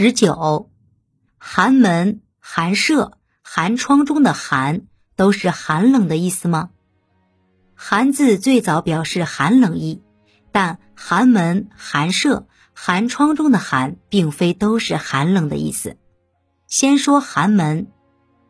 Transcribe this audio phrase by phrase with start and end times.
[0.00, 0.70] 十九，
[1.38, 4.82] 寒门、寒舍、寒窗中的寒
[5.16, 6.70] 都是寒冷的意思吗？
[7.74, 10.00] 寒字最早表示寒冷意，
[10.52, 15.96] 但寒门、寒舍、寒窗中的寒并非都是寒冷的意思。
[16.68, 17.88] 先说寒门，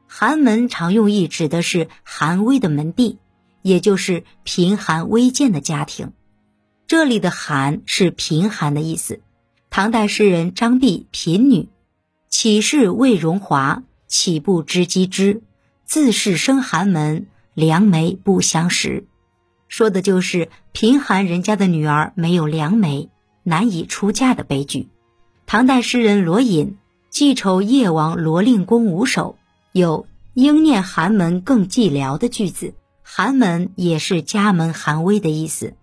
[0.07, 3.21] 寒门常用意指的是寒微的门第，
[3.63, 6.13] 也就是贫寒微贱的家庭。
[6.87, 9.23] 这里的寒是贫寒的意思。
[9.71, 11.69] 唐代诗人张弼贫女，
[12.29, 13.83] 岂是魏荣华？
[14.07, 15.43] 岂不知机之？
[15.85, 19.07] 自是生寒门，良媒不相识。
[19.69, 23.11] 说的就是贫寒人家的女儿没有良媒，
[23.43, 24.89] 难以出嫁的悲剧。
[25.47, 26.79] 唐代诗人罗隐
[27.11, 29.37] 记仇夜王罗令公五首，
[29.73, 32.73] 有“应念寒门更寂寥”的句子。
[33.03, 35.75] 寒门也是家门寒微的意思。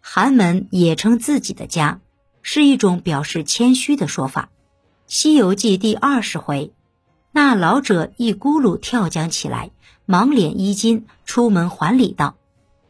[0.00, 2.01] 寒门也称自己的家。
[2.42, 4.50] 是一种表示谦虚的说法，
[5.06, 6.72] 《西游记》第二十回，
[7.30, 9.70] 那老者一咕噜跳江起来，
[10.06, 12.34] 忙敛衣襟，出门还礼道：“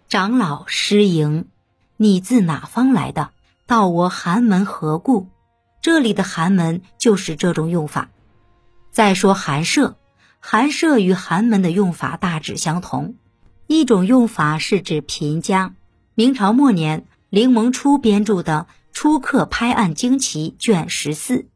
[0.08, 1.46] 长老失迎，
[1.98, 3.30] 你自哪方来的？
[3.66, 5.28] 到我寒门何故？”
[5.82, 8.08] 这里的寒门就是这种用法。
[8.90, 9.96] 再说寒舍，
[10.40, 13.16] 寒舍与寒门的用法大致相同，
[13.66, 15.74] 一种用法是指贫家。
[16.14, 18.66] 明朝末年，凌蒙初编著的。
[18.92, 21.46] 初刻拍案惊奇卷十四，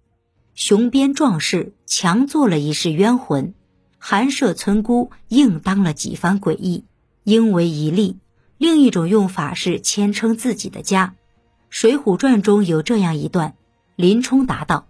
[0.55, 3.55] 雄边壮士强做了一世冤魂，
[3.99, 6.85] 寒舍村姑应当了几番诡异，
[7.25, 8.19] 应为一例。
[8.59, 11.09] 另一种用法是谦称自己的家，
[11.69, 13.55] 《水浒传》中有这样一段：
[13.97, 14.87] 林冲答道：“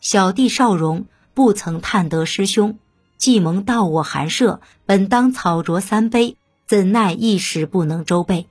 [0.00, 2.78] 小弟少荣不曾探得师兄，
[3.16, 8.42] 既蒙到我寒舍，本当草酌三杯，怎奈一时不能周备。”《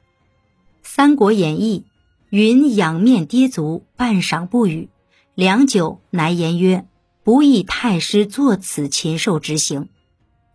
[0.82, 1.86] 三国演义》。
[2.30, 4.90] 云仰面跌足，半晌不语。
[5.36, 6.86] 良久，乃言曰
[7.24, 9.90] ：“不意太师作此禽兽之行，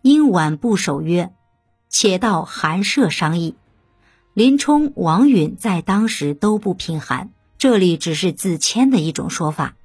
[0.01, 1.31] 因晚不守约，
[1.89, 3.55] 且到寒舍商议。”
[4.33, 9.75] 林冲、王允在当时都不贫寒，这里只是自谦的一种说法。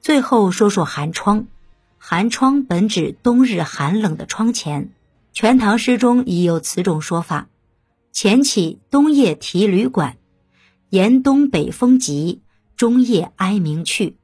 [0.00, 1.46] 最后说说寒窗，
[1.98, 4.84] 寒窗本指冬日寒冷的窗前，
[5.32, 7.48] 《全唐诗》中已有此种说法
[8.10, 10.16] ：“前起冬夜提旅馆。”
[10.90, 12.40] 严冬北风急，
[12.76, 14.16] 中夜哀鸣去。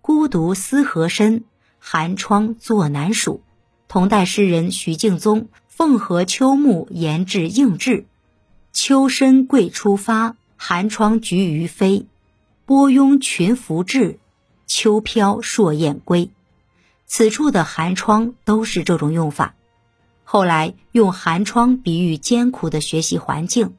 [0.00, 1.44] 孤独思何深，
[1.78, 3.42] 寒窗坐难数。
[3.88, 7.90] 同代诗人徐敬宗《凤和秋暮言至应制》：
[8.72, 12.06] 秋深桂初发，寒窗菊于飞。
[12.64, 14.18] 波拥群凫至，
[14.66, 16.30] 秋飘朔雁归。
[17.04, 19.56] 此处的寒窗都是这种用法。
[20.22, 23.74] 后来用寒窗比喻艰苦的学习环境。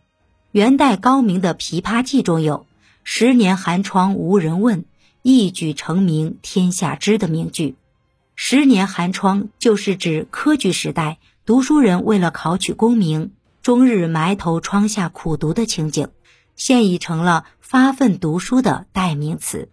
[0.55, 2.65] 元代高明的《琵琶记》中有
[3.03, 4.85] “十年寒窗无人问，
[5.21, 7.75] 一举成名天下知”的名句。
[8.35, 16.07] 十年寒窗就是指科举时代读书人为了考取功名，终日埋头窗下苦读的情景，
[16.55, 19.67] 现已成了发奋读书的代名词。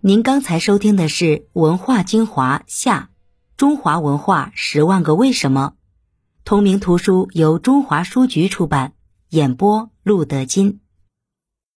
[0.00, 3.10] 您刚才收听的是《文化精华下
[3.56, 5.74] 中华文化十万个为什么》，
[6.44, 8.94] 同名图书由中华书局出版。
[9.30, 10.80] 演播：路德金。